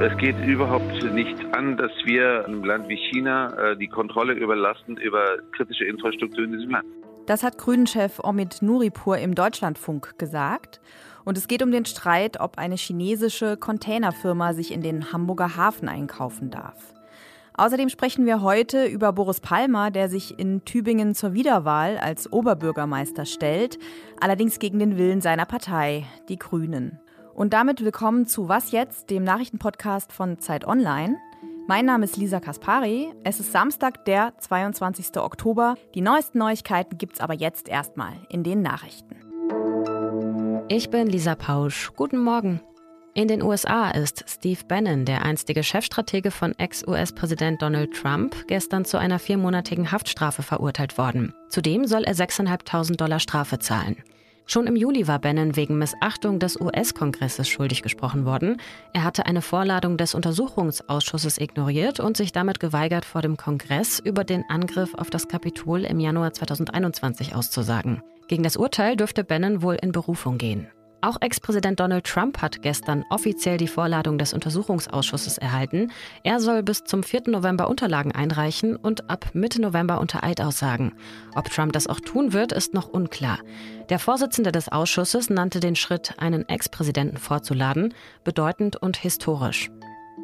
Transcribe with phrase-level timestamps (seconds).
[0.00, 4.96] Es geht überhaupt nicht an, dass wir einem Land wie China äh, die Kontrolle überlassen
[4.96, 6.86] über kritische Infrastruktur in diesem Land.
[7.26, 10.80] Das hat Grünen-Chef Omid Nuripur im Deutschlandfunk gesagt.
[11.24, 15.88] Und es geht um den Streit, ob eine chinesische Containerfirma sich in den Hamburger Hafen
[15.88, 16.94] einkaufen darf.
[17.54, 23.26] Außerdem sprechen wir heute über Boris Palmer, der sich in Tübingen zur Wiederwahl als Oberbürgermeister
[23.26, 23.80] stellt,
[24.20, 27.00] allerdings gegen den Willen seiner Partei, die Grünen.
[27.38, 31.18] Und damit willkommen zu Was jetzt, dem Nachrichtenpodcast von Zeit Online.
[31.68, 33.12] Mein Name ist Lisa Kaspari.
[33.22, 35.16] Es ist Samstag, der 22.
[35.18, 35.76] Oktober.
[35.94, 39.14] Die neuesten Neuigkeiten gibt's aber jetzt erstmal in den Nachrichten.
[40.66, 41.92] Ich bin Lisa Pausch.
[41.94, 42.60] Guten Morgen.
[43.14, 48.98] In den USA ist Steve Bannon, der einstige Chefstratege von Ex-US-Präsident Donald Trump, gestern zu
[48.98, 51.32] einer viermonatigen Haftstrafe verurteilt worden.
[51.50, 54.02] Zudem soll er 6.500 Dollar Strafe zahlen.
[54.50, 58.56] Schon im Juli war Bannon wegen Missachtung des US-Kongresses schuldig gesprochen worden.
[58.94, 64.24] Er hatte eine Vorladung des Untersuchungsausschusses ignoriert und sich damit geweigert, vor dem Kongress über
[64.24, 68.02] den Angriff auf das Kapitol im Januar 2021 auszusagen.
[68.26, 70.66] Gegen das Urteil dürfte Bannon wohl in Berufung gehen.
[71.00, 75.92] Auch Ex-Präsident Donald Trump hat gestern offiziell die Vorladung des Untersuchungsausschusses erhalten.
[76.24, 77.22] Er soll bis zum 4.
[77.28, 80.92] November Unterlagen einreichen und ab Mitte November unter Eid aussagen.
[81.36, 83.38] Ob Trump das auch tun wird, ist noch unklar.
[83.90, 89.70] Der Vorsitzende des Ausschusses nannte den Schritt, einen Ex-Präsidenten vorzuladen, bedeutend und historisch.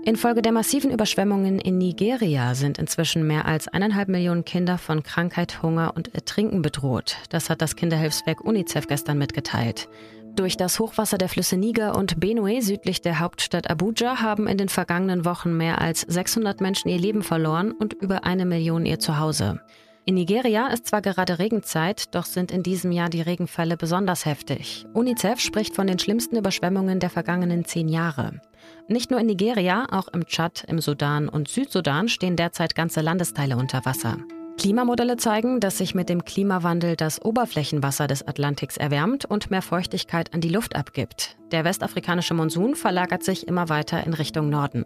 [0.04, 5.62] Infolge der massiven Überschwemmungen in Nigeria sind inzwischen mehr als eineinhalb Millionen Kinder von Krankheit,
[5.62, 7.16] Hunger und Ertrinken bedroht.
[7.30, 9.88] Das hat das Kinderhilfswerk UNICEF gestern mitgeteilt.
[10.34, 14.68] Durch das Hochwasser der Flüsse Niger und Benue südlich der Hauptstadt Abuja haben in den
[14.68, 19.60] vergangenen Wochen mehr als 600 Menschen ihr Leben verloren und über eine Million ihr Zuhause.
[20.06, 24.84] In Nigeria ist zwar gerade Regenzeit, doch sind in diesem Jahr die Regenfälle besonders heftig.
[24.92, 28.40] UNICEF spricht von den schlimmsten Überschwemmungen der vergangenen zehn Jahre.
[28.88, 33.56] Nicht nur in Nigeria, auch im Tschad, im Sudan und Südsudan stehen derzeit ganze Landesteile
[33.56, 34.18] unter Wasser.
[34.56, 40.32] Klimamodelle zeigen, dass sich mit dem Klimawandel das Oberflächenwasser des Atlantiks erwärmt und mehr Feuchtigkeit
[40.32, 41.36] an die Luft abgibt.
[41.50, 44.84] Der westafrikanische Monsun verlagert sich immer weiter in Richtung Norden.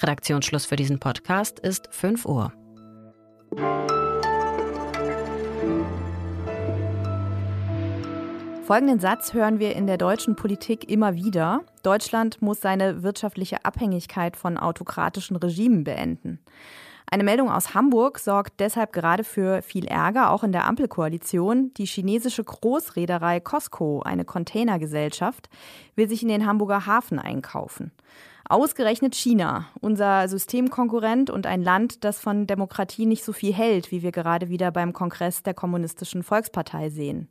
[0.00, 2.52] Redaktionsschluss für diesen Podcast ist 5 Uhr.
[8.64, 11.62] Folgenden Satz hören wir in der deutschen Politik immer wieder.
[11.82, 16.38] Deutschland muss seine wirtschaftliche Abhängigkeit von autokratischen Regimen beenden.
[17.06, 21.72] Eine Meldung aus Hamburg sorgt deshalb gerade für viel Ärger, auch in der Ampelkoalition.
[21.74, 25.48] Die chinesische Großreederei Costco, eine Containergesellschaft,
[25.96, 27.92] will sich in den Hamburger Hafen einkaufen.
[28.48, 34.02] Ausgerechnet China, unser Systemkonkurrent und ein Land, das von Demokratie nicht so viel hält, wie
[34.02, 37.28] wir gerade wieder beim Kongress der Kommunistischen Volkspartei sehen.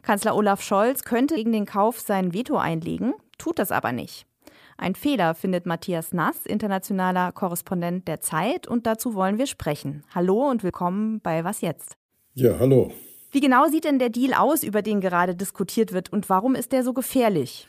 [0.00, 4.26] Kanzler Olaf Scholz könnte gegen den Kauf sein Veto einlegen, tut das aber nicht.
[4.76, 10.02] Ein Fehler findet Matthias Nass, internationaler Korrespondent der Zeit, und dazu wollen wir sprechen.
[10.12, 11.96] Hallo und willkommen bei Was jetzt?
[12.34, 12.92] Ja, hallo.
[13.30, 16.72] Wie genau sieht denn der Deal aus, über den gerade diskutiert wird, und warum ist
[16.72, 17.68] der so gefährlich?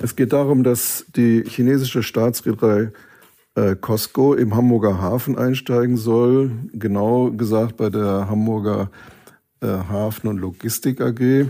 [0.00, 2.92] Es geht darum, dass die chinesische Staatsreederei
[3.56, 8.92] äh, Costco im Hamburger Hafen einsteigen soll, genau gesagt bei der Hamburger
[9.60, 11.48] äh, Hafen- und Logistik AG.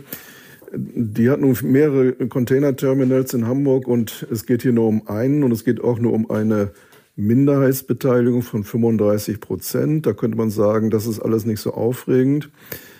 [0.73, 5.53] Die hat nun mehrere Containerterminals in Hamburg und es geht hier nur um einen und
[5.53, 6.73] es geht auch nur um eine
[7.17, 10.07] Minderheitsbeteiligung von 35 Prozent.
[10.07, 12.51] Da könnte man sagen, das ist alles nicht so aufregend.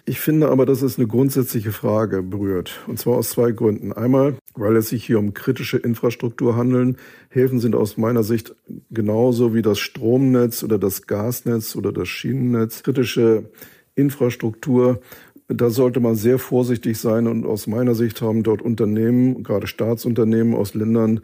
[0.07, 2.81] Ich finde aber, dass es eine grundsätzliche Frage berührt.
[2.87, 3.93] Und zwar aus zwei Gründen.
[3.93, 6.97] Einmal, weil es sich hier um kritische Infrastruktur handelt.
[7.29, 8.57] Häfen sind aus meiner Sicht
[8.91, 13.51] genauso wie das Stromnetz oder das Gasnetz oder das Schienennetz kritische
[13.95, 15.01] Infrastruktur
[15.49, 20.55] da sollte man sehr vorsichtig sein und aus meiner Sicht haben dort Unternehmen, gerade Staatsunternehmen
[20.55, 21.21] aus Ländern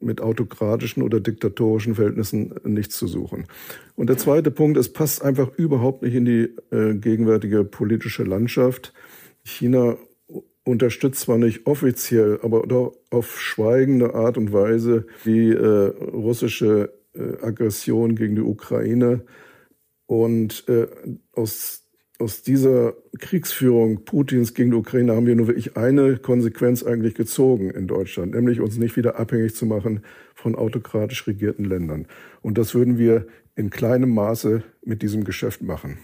[0.00, 3.46] mit autokratischen oder diktatorischen Verhältnissen nichts zu suchen.
[3.96, 8.92] Und der zweite Punkt, es passt einfach überhaupt nicht in die äh, gegenwärtige politische Landschaft.
[9.44, 9.96] China
[10.64, 17.44] unterstützt zwar nicht offiziell, aber doch auf schweigende Art und Weise die äh, russische äh,
[17.44, 19.24] Aggression gegen die Ukraine.
[20.06, 20.86] Und äh,
[21.32, 21.83] aus
[22.18, 27.70] aus dieser Kriegsführung Putins gegen die Ukraine haben wir nur wirklich eine Konsequenz eigentlich gezogen
[27.70, 32.06] in Deutschland, nämlich uns nicht wieder abhängig zu machen von autokratisch regierten Ländern.
[32.40, 33.26] Und das würden wir
[33.56, 35.98] in kleinem Maße mit diesem Geschäft machen.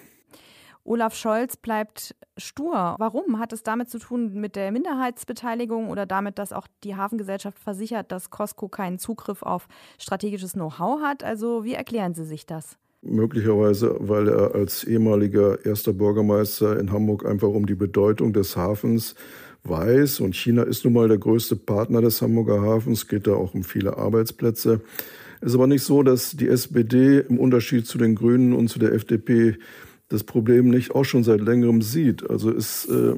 [0.82, 2.96] Olaf Scholz bleibt stur.
[2.98, 3.38] Warum?
[3.38, 8.10] Hat es damit zu tun mit der Minderheitsbeteiligung oder damit, dass auch die Hafengesellschaft versichert,
[8.10, 9.68] dass Costco keinen Zugriff auf
[9.98, 11.22] strategisches Know-how hat?
[11.22, 12.78] Also wie erklären Sie sich das?
[13.02, 19.14] Möglicherweise, weil er als ehemaliger erster Bürgermeister in Hamburg einfach um die Bedeutung des Hafens
[19.64, 20.20] weiß.
[20.20, 23.64] Und China ist nun mal der größte Partner des Hamburger Hafens, geht da auch um
[23.64, 24.82] viele Arbeitsplätze.
[25.40, 28.78] Es ist aber nicht so, dass die SPD im Unterschied zu den Grünen und zu
[28.78, 29.56] der FDP
[30.10, 32.28] das Problem nicht auch schon seit längerem sieht.
[32.28, 33.14] Also es, äh,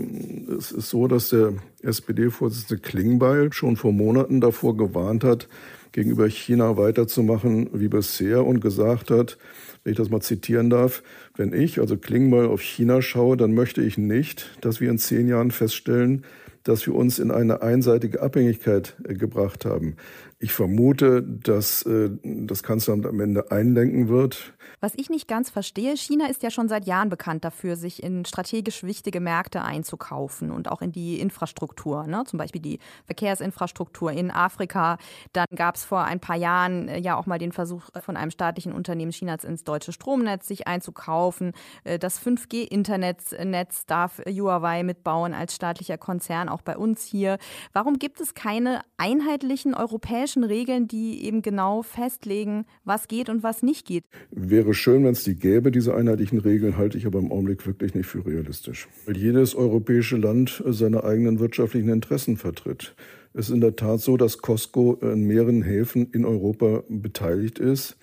[0.57, 5.49] es ist so, dass der SPD-Vorsitzende Klingbeil schon vor Monaten davor gewarnt hat,
[5.93, 9.39] gegenüber China weiterzumachen wie bisher und gesagt hat,
[9.85, 11.03] wenn ich das mal zitieren darf,
[11.37, 15.29] wenn ich, also Klingbeil, auf China schaue, dann möchte ich nicht, dass wir in zehn
[15.29, 16.25] Jahren feststellen,
[16.65, 19.97] dass wir uns in eine einseitige Abhängigkeit äh, gebracht haben.
[20.43, 24.53] Ich vermute, dass äh, das Kanzleramt am Ende einlenken wird.
[24.81, 28.25] Was ich nicht ganz verstehe, China ist ja schon seit Jahren bekannt dafür, sich in
[28.25, 32.25] strategisch wichtige Märkte einzukaufen und auch in die Infrastruktur, ne?
[32.27, 34.99] zum Beispiel die Verkehrsinfrastruktur in Afrika.
[35.33, 38.33] Dann gab es vor ein paar Jahren äh, ja auch mal den Versuch von einem
[38.33, 41.53] staatlichen Unternehmen Chinas ins deutsche Stromnetz sich einzukaufen.
[41.85, 47.39] Äh, das 5G-Internetnetz darf Huawei mitbauen als staatlicher Konzern, auch bei uns hier.
[47.73, 53.63] Warum gibt es keine einheitlichen europäischen Regeln, die eben genau festlegen, was geht und was
[53.63, 54.05] nicht geht?
[54.31, 57.95] Wäre schön, wenn es die gäbe, diese einheitlichen Regeln, halte ich aber im Augenblick wirklich
[57.95, 58.89] nicht für realistisch.
[59.07, 62.95] Weil jedes europäische Land seine eigenen wirtschaftlichen Interessen vertritt.
[63.35, 67.97] Es ist in der Tat so, dass Costco in mehreren Häfen in Europa beteiligt ist.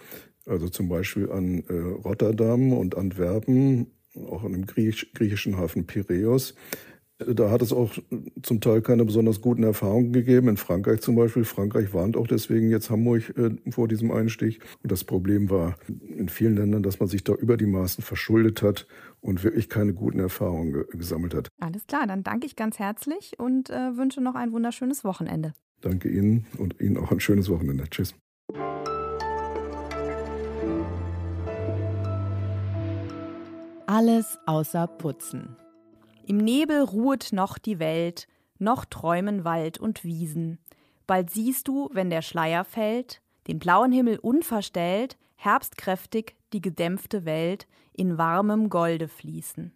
[0.45, 6.55] Also zum Beispiel an äh, Rotterdam und Antwerpen, auch an dem griechischen Hafen Piräus.
[7.19, 7.91] Da hat es auch
[8.43, 10.47] zum Teil keine besonders guten Erfahrungen gegeben.
[10.47, 11.43] In Frankreich zum Beispiel.
[11.43, 14.59] Frankreich warnt auch deswegen jetzt Hamburg äh, vor diesem Einstich.
[14.81, 18.61] Und das Problem war in vielen Ländern, dass man sich da über die Maßen verschuldet
[18.61, 18.87] hat
[19.19, 21.49] und wirklich keine guten Erfahrungen ge gesammelt hat.
[21.59, 25.53] Alles klar, dann danke ich ganz herzlich und äh, wünsche noch ein wunderschönes Wochenende.
[25.81, 27.83] Danke Ihnen und Ihnen auch ein schönes Wochenende.
[27.89, 28.15] Tschüss.
[33.87, 35.57] Alles außer Putzen.
[36.29, 38.27] Im Nebel ruhet noch die Welt,
[38.59, 40.59] noch träumen Wald und Wiesen.
[41.07, 47.65] Bald siehst du, wenn der Schleier fällt, den blauen Himmel unverstellt, herbstkräftig die gedämpfte Welt
[47.93, 49.73] in warmem Golde fließen.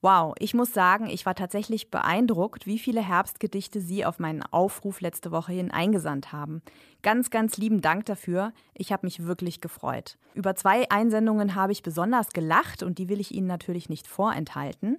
[0.00, 5.00] Wow, ich muss sagen, ich war tatsächlich beeindruckt, wie viele Herbstgedichte Sie auf meinen Aufruf
[5.00, 6.62] letzte Woche hin eingesandt haben.
[7.02, 8.52] Ganz, ganz lieben Dank dafür.
[8.74, 10.18] Ich habe mich wirklich gefreut.
[10.34, 14.96] Über zwei Einsendungen habe ich besonders gelacht und die will ich Ihnen natürlich nicht vorenthalten.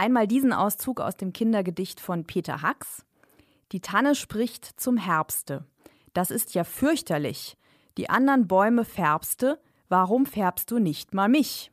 [0.00, 3.04] Einmal diesen Auszug aus dem Kindergedicht von Peter Hacks.
[3.70, 5.66] Die Tanne spricht zum Herbste.
[6.14, 7.58] Das ist ja fürchterlich.
[7.98, 9.60] Die anderen Bäume färbste,
[9.90, 11.70] warum färbst du nicht mal mich?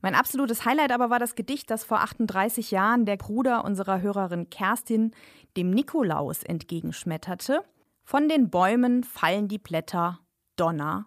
[0.00, 4.50] Mein absolutes Highlight aber war das Gedicht, das vor 38 Jahren der Bruder unserer Hörerin
[4.50, 5.12] Kerstin
[5.56, 7.62] dem Nikolaus entgegenschmetterte.
[8.02, 10.18] Von den Bäumen fallen die Blätter,
[10.56, 11.06] Donner,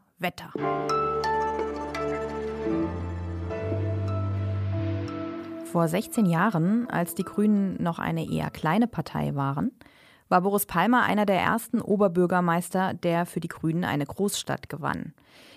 [5.73, 9.71] Vor 16 Jahren, als die Grünen noch eine eher kleine Partei waren,
[10.29, 15.15] war Boris Palmer einer der ersten Oberbürgermeister, der für die Grünen eine Großstadt gewann.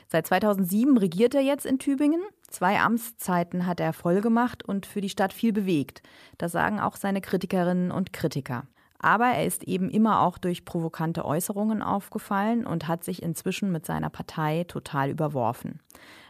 [0.09, 2.23] Seit 2007 regiert er jetzt in Tübingen.
[2.49, 6.01] Zwei Amtszeiten hat er voll gemacht und für die Stadt viel bewegt.
[6.39, 8.63] Das sagen auch seine Kritikerinnen und Kritiker.
[8.99, 13.85] Aber er ist eben immer auch durch provokante Äußerungen aufgefallen und hat sich inzwischen mit
[13.85, 15.81] seiner Partei total überworfen.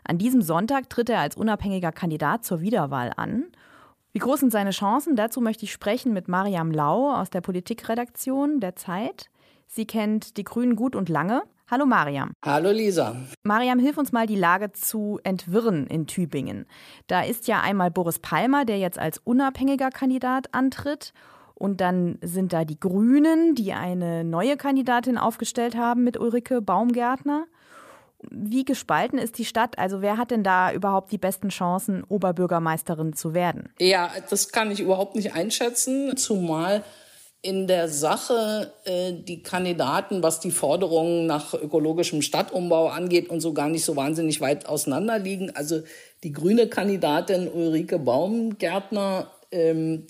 [0.03, 3.45] An diesem Sonntag tritt er als unabhängiger Kandidat zur Wiederwahl an
[4.17, 5.15] wie groß sind seine Chancen?
[5.15, 9.29] Dazu möchte ich sprechen mit Mariam Lau aus der Politikredaktion der Zeit.
[9.67, 11.43] Sie kennt die Grünen gut und lange.
[11.71, 12.33] Hallo Mariam.
[12.43, 13.15] Hallo Lisa.
[13.43, 16.65] Mariam, hilf uns mal, die Lage zu entwirren in Tübingen.
[17.09, 21.13] Da ist ja einmal Boris Palmer, der jetzt als unabhängiger Kandidat antritt.
[21.55, 27.45] Und dann sind da die Grünen, die eine neue Kandidatin aufgestellt haben mit Ulrike Baumgärtner.
[28.31, 29.79] Wie gespalten ist die Stadt?
[29.79, 33.71] Also wer hat denn da überhaupt die besten Chancen, Oberbürgermeisterin zu werden?
[33.79, 36.83] Ja, das kann ich überhaupt nicht einschätzen, zumal
[37.43, 43.53] in der Sache äh, die Kandidaten, was die Forderungen nach ökologischem Stadtumbau angeht und so
[43.53, 45.55] gar nicht so wahnsinnig weit auseinander liegen.
[45.55, 45.83] Also
[46.25, 50.07] die grüne Kandidatin Ulrike Baumgärtner ähm,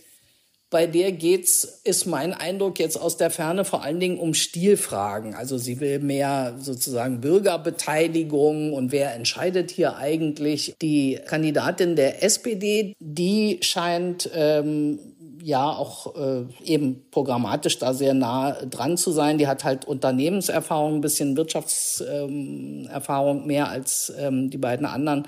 [0.77, 5.35] bei der geht's, ist mein Eindruck jetzt aus der Ferne vor allen Dingen um Stilfragen.
[5.35, 10.77] Also sie will mehr sozusagen Bürgerbeteiligung und wer entscheidet hier eigentlich?
[10.83, 14.99] Die Kandidatin der SPD, die scheint ähm,
[15.43, 19.39] ja auch äh, eben programmatisch da sehr nah dran zu sein.
[19.39, 25.27] Die hat halt Unternehmenserfahrung, ein bisschen Wirtschaftserfahrung ähm, mehr als ähm, die beiden anderen.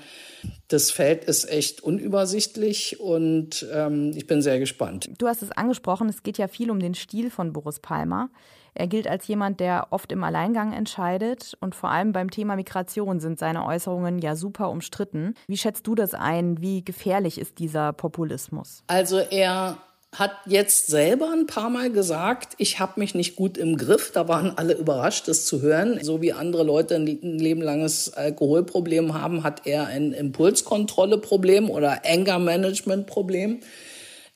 [0.69, 5.09] Das Feld ist echt unübersichtlich und ähm, ich bin sehr gespannt.
[5.17, 8.29] Du hast es angesprochen, es geht ja viel um den Stil von Boris Palmer.
[8.75, 13.19] Er gilt als jemand, der oft im Alleingang entscheidet und vor allem beim Thema Migration
[13.19, 15.33] sind seine Äußerungen ja super umstritten.
[15.47, 16.61] Wie schätzt du das ein?
[16.61, 18.83] Wie gefährlich ist dieser Populismus?
[18.85, 19.79] Also er
[20.11, 24.11] hat jetzt selber ein paar Mal gesagt, ich habe mich nicht gut im Griff.
[24.11, 25.99] Da waren alle überrascht, das zu hören.
[26.01, 33.59] So wie andere Leute ein lebenlanges Alkoholproblem haben, hat er ein Impulskontrolleproblem oder Anger-Management-Problem.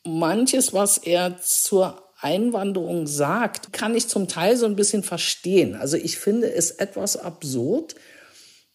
[0.06, 5.76] Manches, was er zur Einwanderung sagt, kann ich zum Teil so ein bisschen verstehen.
[5.76, 7.96] Also ich finde es etwas absurd,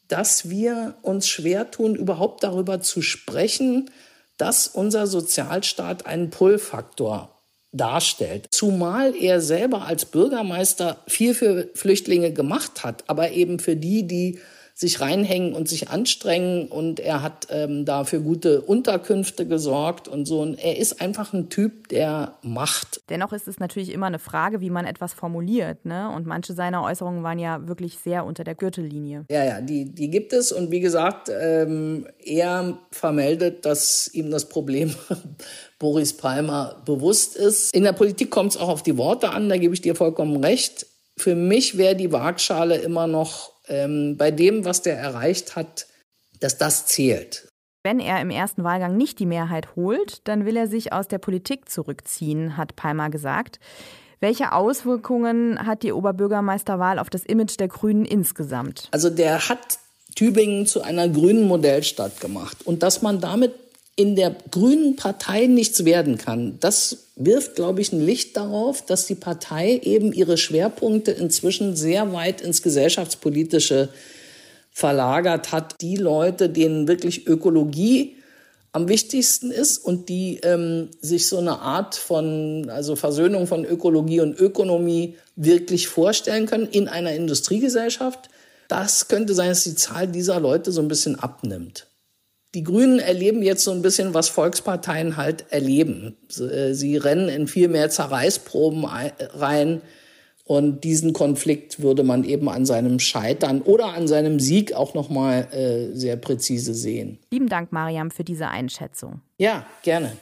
[0.08, 3.90] dass wir uns schwer tun, überhaupt darüber zu sprechen,
[4.38, 7.34] dass unser Sozialstaat einen Pull-Faktor
[7.72, 8.48] darstellt.
[8.50, 14.40] Zumal er selber als Bürgermeister viel für Flüchtlinge gemacht hat, aber eben für die, die
[14.78, 20.24] sich reinhängen und sich anstrengen und er hat ähm, da für gute Unterkünfte gesorgt und
[20.24, 20.40] so.
[20.40, 23.00] Und er ist einfach ein Typ, der macht.
[23.08, 25.84] Dennoch ist es natürlich immer eine Frage, wie man etwas formuliert.
[25.84, 26.08] Ne?
[26.14, 29.24] Und manche seiner Äußerungen waren ja wirklich sehr unter der Gürtellinie.
[29.28, 30.52] Ja, ja, die, die gibt es.
[30.52, 34.94] Und wie gesagt, ähm, er vermeldet, dass ihm das Problem
[35.80, 37.74] Boris Palmer bewusst ist.
[37.74, 40.36] In der Politik kommt es auch auf die Worte an, da gebe ich dir vollkommen
[40.44, 40.86] recht.
[41.16, 45.86] Für mich wäre die Waagschale immer noch ähm, bei dem, was der erreicht hat,
[46.40, 47.48] dass das zählt.
[47.84, 51.18] Wenn er im ersten Wahlgang nicht die Mehrheit holt, dann will er sich aus der
[51.18, 53.60] Politik zurückziehen, hat Palmer gesagt.
[54.20, 58.88] Welche Auswirkungen hat die Oberbürgermeisterwahl auf das Image der Grünen insgesamt?
[58.90, 59.78] Also der hat
[60.16, 62.66] Tübingen zu einer grünen Modellstadt gemacht.
[62.66, 63.54] Und dass man damit
[63.98, 69.06] in der grünen Partei nichts werden kann, das wirft, glaube ich, ein Licht darauf, dass
[69.06, 73.88] die Partei eben ihre Schwerpunkte inzwischen sehr weit ins gesellschaftspolitische
[74.70, 75.74] verlagert hat.
[75.80, 78.14] Die Leute, denen wirklich Ökologie
[78.70, 84.20] am wichtigsten ist und die ähm, sich so eine Art von, also Versöhnung von Ökologie
[84.20, 88.28] und Ökonomie wirklich vorstellen können in einer Industriegesellschaft.
[88.68, 91.87] Das könnte sein, dass die Zahl dieser Leute so ein bisschen abnimmt.
[92.54, 96.16] Die Grünen erleben jetzt so ein bisschen, was Volksparteien halt erleben.
[96.38, 99.82] Äh, sie rennen in viel mehr Zerreißproben rein.
[100.44, 105.10] Und diesen Konflikt würde man eben an seinem Scheitern oder an seinem Sieg auch noch
[105.10, 107.18] mal äh, sehr präzise sehen.
[107.30, 109.20] Lieben Dank, Mariam, für diese Einschätzung.
[109.36, 110.16] Ja, gerne.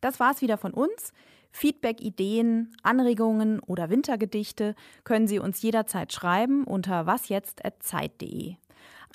[0.00, 1.12] Das war's wieder von uns.
[1.50, 8.54] Feedback, Ideen, Anregungen oder Wintergedichte können Sie uns jederzeit schreiben unter wasjetzt@zeit.de.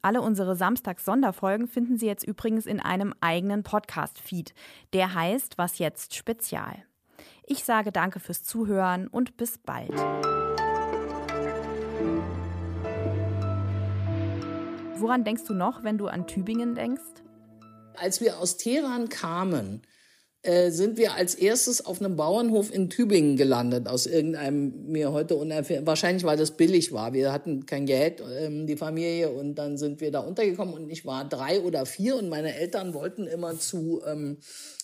[0.02, 4.54] Alle unsere Samstags-Sonderfolgen finden Sie jetzt übrigens in einem eigenen Podcast-Feed.
[4.94, 6.84] Der heißt Was jetzt Spezial.
[7.46, 9.94] Ich sage danke fürs Zuhören und bis bald.
[14.96, 17.02] Woran denkst du noch, wenn du an Tübingen denkst?
[17.96, 19.82] Als wir aus Teheran kamen,
[20.42, 25.36] äh, sind wir als erstes auf einem Bauernhof in Tübingen gelandet, aus irgendeinem mir heute
[25.36, 27.14] unerfähr wahrscheinlich weil das billig war.
[27.14, 31.06] Wir hatten kein Geld, ähm, die Familie, und dann sind wir da untergekommen und ich
[31.06, 34.38] war drei oder vier und meine Eltern wollten immer zu ähm,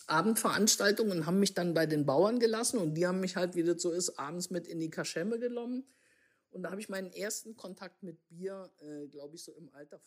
[0.08, 3.64] Abendveranstaltungen und haben mich dann bei den Bauern gelassen und die haben mich halt, wie
[3.64, 5.86] das so ist, abends mit in die Kaschemme genommen.
[6.52, 10.00] Und da habe ich meinen ersten Kontakt mit Bier, äh, glaube ich, so im Alter